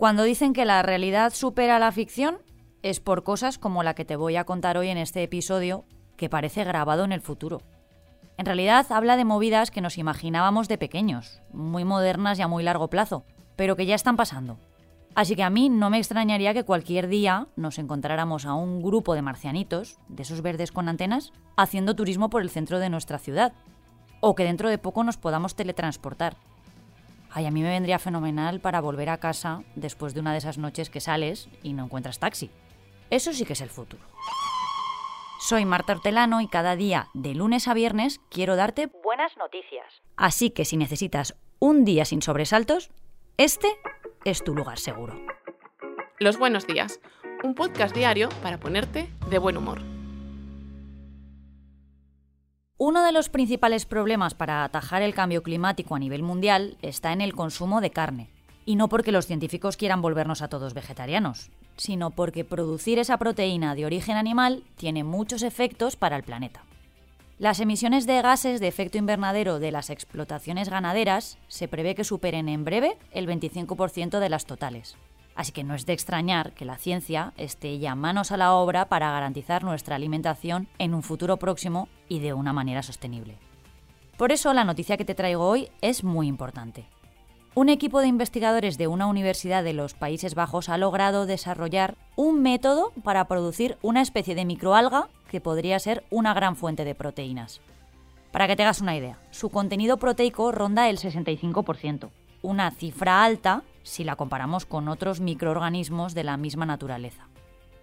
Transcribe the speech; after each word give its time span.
Cuando 0.00 0.22
dicen 0.22 0.54
que 0.54 0.64
la 0.64 0.80
realidad 0.82 1.32
supera 1.34 1.78
la 1.78 1.92
ficción, 1.92 2.38
es 2.82 3.00
por 3.00 3.22
cosas 3.22 3.58
como 3.58 3.82
la 3.82 3.94
que 3.94 4.06
te 4.06 4.16
voy 4.16 4.36
a 4.36 4.44
contar 4.44 4.78
hoy 4.78 4.88
en 4.88 4.96
este 4.96 5.22
episodio, 5.22 5.84
que 6.16 6.30
parece 6.30 6.64
grabado 6.64 7.04
en 7.04 7.12
el 7.12 7.20
futuro. 7.20 7.60
En 8.38 8.46
realidad 8.46 8.86
habla 8.88 9.18
de 9.18 9.26
movidas 9.26 9.70
que 9.70 9.82
nos 9.82 9.98
imaginábamos 9.98 10.68
de 10.68 10.78
pequeños, 10.78 11.42
muy 11.52 11.84
modernas 11.84 12.38
y 12.38 12.42
a 12.42 12.48
muy 12.48 12.62
largo 12.62 12.88
plazo, 12.88 13.26
pero 13.56 13.76
que 13.76 13.84
ya 13.84 13.94
están 13.94 14.16
pasando. 14.16 14.58
Así 15.14 15.36
que 15.36 15.42
a 15.42 15.50
mí 15.50 15.68
no 15.68 15.90
me 15.90 15.98
extrañaría 15.98 16.54
que 16.54 16.64
cualquier 16.64 17.08
día 17.08 17.48
nos 17.56 17.78
encontráramos 17.78 18.46
a 18.46 18.54
un 18.54 18.80
grupo 18.80 19.14
de 19.14 19.20
marcianitos, 19.20 19.98
de 20.08 20.22
esos 20.22 20.40
verdes 20.40 20.72
con 20.72 20.88
antenas, 20.88 21.32
haciendo 21.58 21.94
turismo 21.94 22.30
por 22.30 22.40
el 22.40 22.48
centro 22.48 22.78
de 22.78 22.88
nuestra 22.88 23.18
ciudad. 23.18 23.52
O 24.20 24.34
que 24.34 24.44
dentro 24.44 24.68
de 24.68 24.78
poco 24.78 25.02
nos 25.04 25.16
podamos 25.16 25.54
teletransportar. 25.54 26.36
Ay, 27.30 27.46
a 27.46 27.50
mí 27.50 27.62
me 27.62 27.70
vendría 27.70 27.98
fenomenal 27.98 28.60
para 28.60 28.80
volver 28.80 29.08
a 29.08 29.18
casa 29.18 29.62
después 29.76 30.14
de 30.14 30.20
una 30.20 30.32
de 30.32 30.38
esas 30.38 30.58
noches 30.58 30.90
que 30.90 31.00
sales 31.00 31.48
y 31.62 31.72
no 31.72 31.84
encuentras 31.84 32.18
taxi. 32.18 32.50
Eso 33.08 33.32
sí 33.32 33.44
que 33.44 33.54
es 33.54 33.60
el 33.60 33.70
futuro. 33.70 34.02
Soy 35.40 35.64
Marta 35.64 35.94
Hortelano 35.94 36.40
y 36.40 36.48
cada 36.48 36.76
día, 36.76 37.08
de 37.14 37.34
lunes 37.34 37.66
a 37.66 37.74
viernes, 37.74 38.20
quiero 38.28 38.56
darte 38.56 38.90
buenas 39.02 39.36
noticias. 39.36 40.02
Así 40.16 40.50
que 40.50 40.64
si 40.64 40.76
necesitas 40.76 41.34
un 41.58 41.84
día 41.84 42.04
sin 42.04 42.20
sobresaltos, 42.20 42.90
este 43.36 43.68
es 44.24 44.44
tu 44.44 44.54
lugar 44.54 44.78
seguro. 44.78 45.14
Los 46.18 46.38
buenos 46.38 46.66
días, 46.66 47.00
un 47.42 47.54
podcast 47.54 47.94
diario 47.94 48.28
para 48.42 48.60
ponerte 48.60 49.08
de 49.30 49.38
buen 49.38 49.56
humor. 49.56 49.80
Uno 52.82 53.04
de 53.04 53.12
los 53.12 53.28
principales 53.28 53.84
problemas 53.84 54.32
para 54.32 54.64
atajar 54.64 55.02
el 55.02 55.12
cambio 55.12 55.42
climático 55.42 55.94
a 55.94 55.98
nivel 55.98 56.22
mundial 56.22 56.78
está 56.80 57.12
en 57.12 57.20
el 57.20 57.34
consumo 57.34 57.82
de 57.82 57.90
carne. 57.90 58.30
Y 58.64 58.76
no 58.76 58.88
porque 58.88 59.12
los 59.12 59.26
científicos 59.26 59.76
quieran 59.76 60.00
volvernos 60.00 60.40
a 60.40 60.48
todos 60.48 60.72
vegetarianos, 60.72 61.50
sino 61.76 62.10
porque 62.10 62.42
producir 62.42 62.98
esa 62.98 63.18
proteína 63.18 63.74
de 63.74 63.84
origen 63.84 64.16
animal 64.16 64.62
tiene 64.76 65.04
muchos 65.04 65.42
efectos 65.42 65.96
para 65.96 66.16
el 66.16 66.22
planeta. 66.22 66.62
Las 67.38 67.60
emisiones 67.60 68.06
de 68.06 68.22
gases 68.22 68.60
de 68.60 68.68
efecto 68.68 68.96
invernadero 68.96 69.58
de 69.58 69.72
las 69.72 69.90
explotaciones 69.90 70.70
ganaderas 70.70 71.36
se 71.48 71.68
prevé 71.68 71.94
que 71.94 72.04
superen 72.04 72.48
en 72.48 72.64
breve 72.64 72.96
el 73.10 73.28
25% 73.28 74.20
de 74.20 74.28
las 74.30 74.46
totales. 74.46 74.96
Así 75.40 75.52
que 75.52 75.64
no 75.64 75.74
es 75.74 75.86
de 75.86 75.94
extrañar 75.94 76.52
que 76.52 76.66
la 76.66 76.76
ciencia 76.76 77.32
esté 77.38 77.78
ya 77.78 77.94
manos 77.94 78.30
a 78.30 78.36
la 78.36 78.52
obra 78.52 78.90
para 78.90 79.10
garantizar 79.10 79.64
nuestra 79.64 79.96
alimentación 79.96 80.68
en 80.76 80.92
un 80.92 81.02
futuro 81.02 81.38
próximo 81.38 81.88
y 82.10 82.18
de 82.18 82.34
una 82.34 82.52
manera 82.52 82.82
sostenible. 82.82 83.38
Por 84.18 84.32
eso 84.32 84.52
la 84.52 84.64
noticia 84.64 84.98
que 84.98 85.06
te 85.06 85.14
traigo 85.14 85.48
hoy 85.48 85.70
es 85.80 86.04
muy 86.04 86.26
importante. 86.26 86.84
Un 87.54 87.70
equipo 87.70 88.00
de 88.00 88.08
investigadores 88.08 88.76
de 88.76 88.86
una 88.86 89.06
universidad 89.06 89.64
de 89.64 89.72
los 89.72 89.94
Países 89.94 90.34
Bajos 90.34 90.68
ha 90.68 90.76
logrado 90.76 91.24
desarrollar 91.24 91.96
un 92.16 92.42
método 92.42 92.92
para 93.02 93.24
producir 93.24 93.78
una 93.80 94.02
especie 94.02 94.34
de 94.34 94.44
microalga 94.44 95.08
que 95.30 95.40
podría 95.40 95.78
ser 95.78 96.04
una 96.10 96.34
gran 96.34 96.54
fuente 96.54 96.84
de 96.84 96.94
proteínas. 96.94 97.62
Para 98.30 98.46
que 98.46 98.56
te 98.56 98.64
hagas 98.64 98.82
una 98.82 98.94
idea, 98.94 99.18
su 99.30 99.48
contenido 99.48 99.96
proteico 99.96 100.52
ronda 100.52 100.90
el 100.90 100.98
65%, 100.98 102.10
una 102.42 102.70
cifra 102.72 103.24
alta 103.24 103.62
si 103.82 104.04
la 104.04 104.16
comparamos 104.16 104.66
con 104.66 104.88
otros 104.88 105.20
microorganismos 105.20 106.14
de 106.14 106.24
la 106.24 106.36
misma 106.36 106.66
naturaleza. 106.66 107.28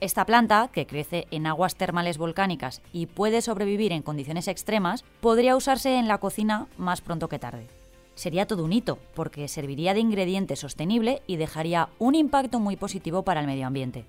Esta 0.00 0.24
planta, 0.24 0.68
que 0.72 0.86
crece 0.86 1.26
en 1.30 1.46
aguas 1.46 1.76
termales 1.76 2.16
volcánicas 2.16 2.80
y 2.92 3.06
puede 3.06 3.42
sobrevivir 3.42 3.92
en 3.92 4.02
condiciones 4.02 4.48
extremas, 4.48 5.04
podría 5.20 5.56
usarse 5.56 5.98
en 5.98 6.08
la 6.08 6.18
cocina 6.18 6.68
más 6.78 7.00
pronto 7.00 7.28
que 7.28 7.38
tarde 7.38 7.68
sería 8.20 8.46
todo 8.46 8.64
un 8.64 8.72
hito, 8.72 8.98
porque 9.14 9.48
serviría 9.48 9.94
de 9.94 10.00
ingrediente 10.00 10.54
sostenible 10.54 11.22
y 11.26 11.36
dejaría 11.36 11.88
un 11.98 12.14
impacto 12.14 12.60
muy 12.60 12.76
positivo 12.76 13.22
para 13.22 13.40
el 13.40 13.46
medio 13.46 13.66
ambiente. 13.66 14.04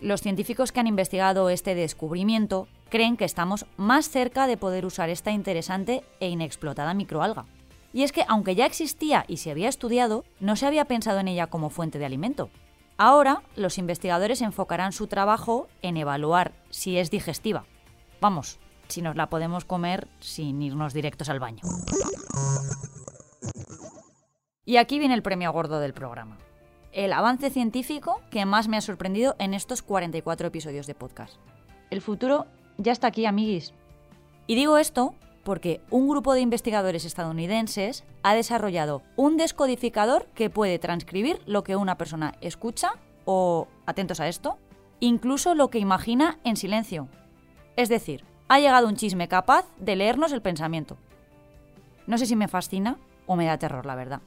Los 0.00 0.20
científicos 0.20 0.72
que 0.72 0.80
han 0.80 0.88
investigado 0.88 1.48
este 1.48 1.76
descubrimiento 1.76 2.66
creen 2.90 3.16
que 3.16 3.24
estamos 3.24 3.66
más 3.76 4.10
cerca 4.10 4.48
de 4.48 4.56
poder 4.56 4.84
usar 4.84 5.08
esta 5.08 5.30
interesante 5.30 6.02
e 6.18 6.28
inexplotada 6.28 6.94
microalga. 6.94 7.46
Y 7.92 8.04
es 8.04 8.12
que, 8.12 8.24
aunque 8.28 8.54
ya 8.54 8.66
existía 8.66 9.24
y 9.28 9.38
se 9.38 9.50
había 9.50 9.68
estudiado, 9.68 10.24
no 10.40 10.56
se 10.56 10.66
había 10.66 10.86
pensado 10.86 11.20
en 11.20 11.28
ella 11.28 11.48
como 11.48 11.70
fuente 11.70 11.98
de 11.98 12.06
alimento. 12.06 12.50
Ahora, 12.96 13.42
los 13.56 13.78
investigadores 13.78 14.40
enfocarán 14.40 14.92
su 14.92 15.06
trabajo 15.06 15.68
en 15.82 15.96
evaluar 15.96 16.52
si 16.70 16.98
es 16.98 17.10
digestiva. 17.10 17.64
Vamos, 18.20 18.58
si 18.88 19.02
nos 19.02 19.16
la 19.16 19.28
podemos 19.28 19.64
comer 19.64 20.08
sin 20.20 20.62
irnos 20.62 20.94
directos 20.94 21.28
al 21.28 21.40
baño. 21.40 21.62
Y 24.64 24.76
aquí 24.76 24.98
viene 24.98 25.14
el 25.14 25.22
premio 25.22 25.52
gordo 25.52 25.80
del 25.80 25.92
programa. 25.92 26.38
El 26.92 27.12
avance 27.12 27.50
científico 27.50 28.20
que 28.30 28.44
más 28.44 28.68
me 28.68 28.76
ha 28.76 28.80
sorprendido 28.82 29.34
en 29.38 29.54
estos 29.54 29.82
44 29.82 30.48
episodios 30.48 30.86
de 30.86 30.94
podcast. 30.94 31.34
El 31.90 32.00
futuro 32.00 32.46
ya 32.78 32.92
está 32.92 33.08
aquí, 33.08 33.26
amiguis. 33.26 33.72
Y 34.46 34.54
digo 34.54 34.78
esto 34.78 35.14
porque 35.44 35.80
un 35.90 36.08
grupo 36.08 36.34
de 36.34 36.40
investigadores 36.40 37.04
estadounidenses 37.04 38.04
ha 38.22 38.34
desarrollado 38.34 39.02
un 39.16 39.36
descodificador 39.36 40.26
que 40.34 40.50
puede 40.50 40.78
transcribir 40.78 41.40
lo 41.46 41.64
que 41.64 41.76
una 41.76 41.98
persona 41.98 42.34
escucha 42.40 42.92
o, 43.24 43.68
atentos 43.86 44.20
a 44.20 44.28
esto, 44.28 44.58
incluso 45.00 45.54
lo 45.54 45.68
que 45.70 45.78
imagina 45.78 46.38
en 46.44 46.56
silencio. 46.56 47.08
Es 47.76 47.88
decir, 47.88 48.24
ha 48.48 48.60
llegado 48.60 48.88
un 48.88 48.96
chisme 48.96 49.28
capaz 49.28 49.66
de 49.78 49.96
leernos 49.96 50.32
el 50.32 50.42
pensamiento. 50.42 50.96
No 52.06 52.18
sé 52.18 52.26
si 52.26 52.36
me 52.36 52.48
fascina 52.48 52.98
o 53.26 53.36
me 53.36 53.46
da 53.46 53.58
terror, 53.58 53.86
la 53.86 53.94
verdad. 53.94 54.20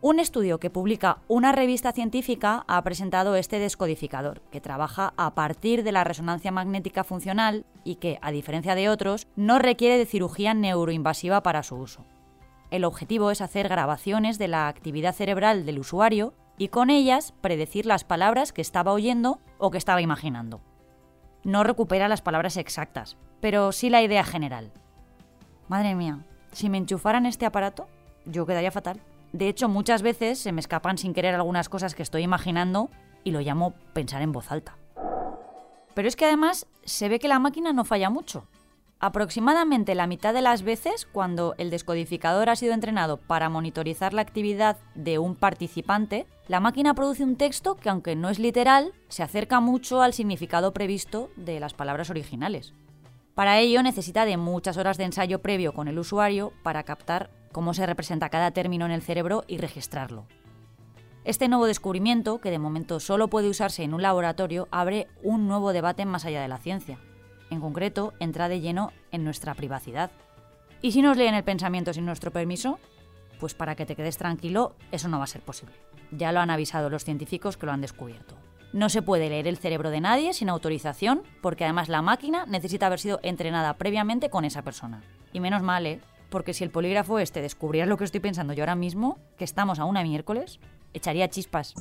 Un 0.00 0.20
estudio 0.20 0.60
que 0.60 0.70
publica 0.70 1.18
una 1.26 1.50
revista 1.50 1.90
científica 1.90 2.64
ha 2.68 2.80
presentado 2.84 3.34
este 3.34 3.58
descodificador, 3.58 4.42
que 4.52 4.60
trabaja 4.60 5.12
a 5.16 5.34
partir 5.34 5.82
de 5.82 5.90
la 5.90 6.04
resonancia 6.04 6.52
magnética 6.52 7.02
funcional 7.02 7.66
y 7.82 7.96
que, 7.96 8.20
a 8.22 8.30
diferencia 8.30 8.76
de 8.76 8.88
otros, 8.88 9.26
no 9.34 9.58
requiere 9.58 9.98
de 9.98 10.06
cirugía 10.06 10.54
neuroinvasiva 10.54 11.42
para 11.42 11.64
su 11.64 11.74
uso. 11.74 12.04
El 12.70 12.84
objetivo 12.84 13.32
es 13.32 13.40
hacer 13.40 13.68
grabaciones 13.68 14.38
de 14.38 14.46
la 14.46 14.68
actividad 14.68 15.16
cerebral 15.16 15.66
del 15.66 15.80
usuario 15.80 16.32
y 16.58 16.68
con 16.68 16.90
ellas 16.90 17.34
predecir 17.40 17.84
las 17.84 18.04
palabras 18.04 18.52
que 18.52 18.62
estaba 18.62 18.92
oyendo 18.92 19.40
o 19.58 19.72
que 19.72 19.78
estaba 19.78 20.00
imaginando. 20.00 20.60
No 21.42 21.64
recupera 21.64 22.06
las 22.06 22.22
palabras 22.22 22.56
exactas, 22.56 23.16
pero 23.40 23.72
sí 23.72 23.90
la 23.90 24.02
idea 24.02 24.22
general. 24.22 24.70
Madre 25.66 25.96
mía, 25.96 26.24
si 26.52 26.68
me 26.68 26.78
enchufaran 26.78 27.26
este 27.26 27.46
aparato, 27.46 27.88
yo 28.26 28.46
quedaría 28.46 28.70
fatal. 28.70 29.00
De 29.32 29.48
hecho, 29.48 29.68
muchas 29.68 30.02
veces 30.02 30.38
se 30.38 30.52
me 30.52 30.60
escapan 30.60 30.98
sin 30.98 31.14
querer 31.14 31.34
algunas 31.34 31.68
cosas 31.68 31.94
que 31.94 32.02
estoy 32.02 32.22
imaginando 32.22 32.90
y 33.24 33.30
lo 33.30 33.40
llamo 33.40 33.74
pensar 33.92 34.22
en 34.22 34.32
voz 34.32 34.50
alta. 34.50 34.76
Pero 35.94 36.08
es 36.08 36.16
que 36.16 36.26
además 36.26 36.66
se 36.84 37.08
ve 37.08 37.18
que 37.18 37.28
la 37.28 37.38
máquina 37.38 37.72
no 37.72 37.84
falla 37.84 38.10
mucho. 38.10 38.46
Aproximadamente 39.00 39.94
la 39.94 40.08
mitad 40.08 40.34
de 40.34 40.42
las 40.42 40.62
veces, 40.62 41.06
cuando 41.06 41.54
el 41.58 41.70
descodificador 41.70 42.48
ha 42.48 42.56
sido 42.56 42.72
entrenado 42.72 43.16
para 43.16 43.48
monitorizar 43.48 44.12
la 44.12 44.22
actividad 44.22 44.76
de 44.96 45.20
un 45.20 45.36
participante, 45.36 46.26
la 46.48 46.58
máquina 46.58 46.94
produce 46.94 47.22
un 47.22 47.36
texto 47.36 47.76
que, 47.76 47.90
aunque 47.90 48.16
no 48.16 48.28
es 48.28 48.40
literal, 48.40 48.92
se 49.08 49.22
acerca 49.22 49.60
mucho 49.60 50.02
al 50.02 50.14
significado 50.14 50.72
previsto 50.72 51.30
de 51.36 51.60
las 51.60 51.74
palabras 51.74 52.10
originales. 52.10 52.72
Para 53.36 53.60
ello 53.60 53.84
necesita 53.84 54.24
de 54.24 54.36
muchas 54.36 54.78
horas 54.78 54.98
de 54.98 55.04
ensayo 55.04 55.42
previo 55.42 55.72
con 55.74 55.86
el 55.86 55.98
usuario 56.00 56.52
para 56.64 56.82
captar 56.82 57.30
cómo 57.52 57.74
se 57.74 57.86
representa 57.86 58.28
cada 58.28 58.50
término 58.50 58.86
en 58.86 58.92
el 58.92 59.02
cerebro 59.02 59.44
y 59.46 59.58
registrarlo. 59.58 60.26
Este 61.24 61.48
nuevo 61.48 61.66
descubrimiento, 61.66 62.40
que 62.40 62.50
de 62.50 62.58
momento 62.58 63.00
solo 63.00 63.28
puede 63.28 63.48
usarse 63.48 63.82
en 63.82 63.92
un 63.92 64.02
laboratorio, 64.02 64.68
abre 64.70 65.08
un 65.22 65.46
nuevo 65.46 65.72
debate 65.72 66.06
más 66.06 66.24
allá 66.24 66.40
de 66.40 66.48
la 66.48 66.58
ciencia. 66.58 66.98
En 67.50 67.60
concreto, 67.60 68.14
entra 68.18 68.48
de 68.48 68.60
lleno 68.60 68.92
en 69.10 69.24
nuestra 69.24 69.54
privacidad. 69.54 70.10
¿Y 70.80 70.92
si 70.92 71.02
nos 71.02 71.16
leen 71.16 71.34
el 71.34 71.44
pensamiento 71.44 71.92
sin 71.92 72.06
nuestro 72.06 72.30
permiso? 72.30 72.78
Pues 73.40 73.54
para 73.54 73.74
que 73.74 73.84
te 73.84 73.96
quedes 73.96 74.16
tranquilo, 74.16 74.74
eso 74.90 75.08
no 75.08 75.18
va 75.18 75.24
a 75.24 75.28
ser 75.28 75.42
posible. 75.42 75.74
Ya 76.10 76.32
lo 76.32 76.40
han 76.40 76.50
avisado 76.50 76.88
los 76.88 77.04
científicos 77.04 77.56
que 77.56 77.66
lo 77.66 77.72
han 77.72 77.80
descubierto. 77.80 78.36
No 78.72 78.88
se 78.88 79.02
puede 79.02 79.28
leer 79.28 79.48
el 79.48 79.56
cerebro 79.56 79.90
de 79.90 80.00
nadie 80.00 80.34
sin 80.34 80.50
autorización, 80.50 81.22
porque 81.40 81.64
además 81.64 81.88
la 81.88 82.02
máquina 82.02 82.44
necesita 82.46 82.86
haber 82.86 83.00
sido 83.00 83.18
entrenada 83.22 83.74
previamente 83.74 84.30
con 84.30 84.44
esa 84.44 84.62
persona. 84.62 85.02
Y 85.32 85.40
menos 85.40 85.62
mal, 85.62 85.86
¿eh? 85.86 86.00
Porque 86.30 86.54
si 86.54 86.64
el 86.64 86.70
polígrafo 86.70 87.18
este 87.18 87.42
descubriera 87.42 87.86
lo 87.86 87.96
que 87.96 88.04
estoy 88.04 88.20
pensando 88.20 88.52
yo 88.52 88.62
ahora 88.62 88.74
mismo, 88.74 89.18
que 89.36 89.44
estamos 89.44 89.78
a 89.78 89.84
una 89.84 90.02
miércoles, 90.02 90.60
echaría 90.92 91.28
chispas. 91.28 91.74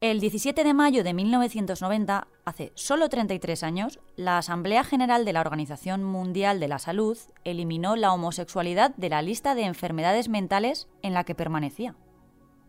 El 0.00 0.18
17 0.18 0.64
de 0.64 0.74
mayo 0.74 1.04
de 1.04 1.14
1990, 1.14 2.26
hace 2.44 2.72
solo 2.74 3.08
33 3.08 3.62
años, 3.62 4.00
la 4.16 4.38
Asamblea 4.38 4.82
General 4.82 5.24
de 5.24 5.32
la 5.32 5.40
Organización 5.40 6.02
Mundial 6.02 6.58
de 6.58 6.66
la 6.66 6.80
Salud 6.80 7.16
eliminó 7.44 7.94
la 7.94 8.12
homosexualidad 8.12 8.92
de 8.96 9.10
la 9.10 9.22
lista 9.22 9.54
de 9.54 9.62
enfermedades 9.62 10.28
mentales 10.28 10.88
en 11.02 11.14
la 11.14 11.22
que 11.22 11.36
permanecía. 11.36 11.94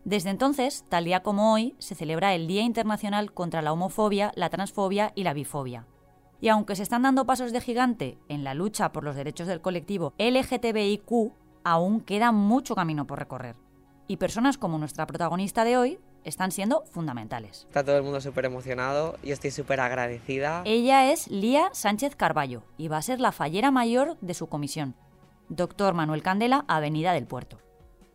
Desde 0.04 0.30
entonces, 0.30 0.84
tal 0.88 1.06
día 1.06 1.24
como 1.24 1.52
hoy, 1.52 1.74
se 1.80 1.96
celebra 1.96 2.34
el 2.34 2.46
Día 2.46 2.62
Internacional 2.62 3.32
contra 3.32 3.62
la 3.62 3.72
Homofobia, 3.72 4.30
la 4.36 4.50
Transfobia 4.50 5.10
y 5.16 5.24
la 5.24 5.32
Bifobia. 5.32 5.86
Y 6.40 6.48
aunque 6.48 6.76
se 6.76 6.82
están 6.82 7.02
dando 7.02 7.26
pasos 7.26 7.52
de 7.52 7.60
gigante 7.60 8.18
en 8.28 8.44
la 8.44 8.54
lucha 8.54 8.92
por 8.92 9.04
los 9.04 9.16
derechos 9.16 9.46
del 9.46 9.60
colectivo 9.60 10.14
LGTBIQ, 10.18 11.32
aún 11.64 12.00
queda 12.00 12.32
mucho 12.32 12.74
camino 12.74 13.06
por 13.06 13.18
recorrer. 13.18 13.56
Y 14.06 14.18
personas 14.18 14.58
como 14.58 14.78
nuestra 14.78 15.06
protagonista 15.06 15.64
de 15.64 15.76
hoy 15.76 15.98
están 16.24 16.50
siendo 16.50 16.84
fundamentales. 16.86 17.66
Está 17.68 17.84
todo 17.84 17.96
el 17.96 18.02
mundo 18.02 18.20
súper 18.20 18.46
emocionado 18.46 19.16
y 19.22 19.32
estoy 19.32 19.50
súper 19.50 19.80
agradecida. 19.80 20.62
Ella 20.64 21.10
es 21.10 21.28
Lía 21.28 21.70
Sánchez 21.72 22.16
Carballo 22.16 22.62
y 22.76 22.88
va 22.88 22.98
a 22.98 23.02
ser 23.02 23.20
la 23.20 23.32
fallera 23.32 23.70
mayor 23.70 24.18
de 24.20 24.34
su 24.34 24.46
comisión. 24.46 24.94
Doctor 25.48 25.94
Manuel 25.94 26.22
Candela, 26.22 26.64
Avenida 26.68 27.12
del 27.12 27.26
Puerto. 27.26 27.58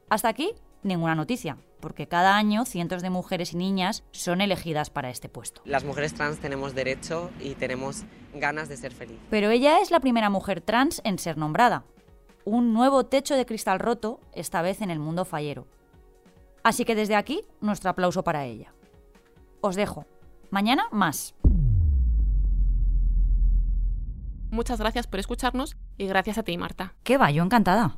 Hasta 0.09 0.27
aquí, 0.29 0.53
ninguna 0.83 1.15
noticia, 1.15 1.57
porque 1.79 2.07
cada 2.07 2.35
año 2.35 2.65
cientos 2.65 3.01
de 3.01 3.09
mujeres 3.09 3.53
y 3.53 3.57
niñas 3.57 4.03
son 4.11 4.41
elegidas 4.41 4.89
para 4.89 5.09
este 5.09 5.29
puesto. 5.29 5.61
Las 5.65 5.83
mujeres 5.83 6.13
trans 6.13 6.39
tenemos 6.39 6.75
derecho 6.75 7.31
y 7.39 7.55
tenemos 7.55 8.03
ganas 8.33 8.69
de 8.69 8.77
ser 8.77 8.93
felices. 8.93 9.23
Pero 9.29 9.49
ella 9.49 9.79
es 9.79 9.91
la 9.91 9.99
primera 9.99 10.29
mujer 10.29 10.61
trans 10.61 11.01
en 11.03 11.19
ser 11.19 11.37
nombrada. 11.37 11.83
Un 12.45 12.73
nuevo 12.73 13.05
techo 13.05 13.35
de 13.35 13.45
cristal 13.45 13.79
roto, 13.79 14.19
esta 14.33 14.61
vez 14.61 14.81
en 14.81 14.91
el 14.91 14.99
mundo 14.99 15.25
fallero. 15.25 15.67
Así 16.63 16.85
que 16.85 16.95
desde 16.95 17.15
aquí, 17.15 17.41
nuestro 17.61 17.89
aplauso 17.89 18.23
para 18.23 18.45
ella. 18.45 18.73
Os 19.61 19.75
dejo. 19.75 20.05
Mañana 20.49 20.87
más. 20.91 21.35
Muchas 24.51 24.79
gracias 24.79 25.05
por 25.05 25.19
escucharnos 25.19 25.77
y 25.97 26.07
gracias 26.07 26.39
a 26.39 26.43
ti, 26.43 26.57
Marta. 26.57 26.95
¿Qué 27.03 27.17
va? 27.17 27.29
Yo 27.29 27.43
encantada. 27.43 27.97